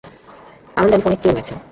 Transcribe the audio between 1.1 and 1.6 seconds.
কে রয়েছে।